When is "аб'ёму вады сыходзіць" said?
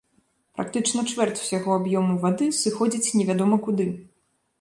1.79-3.13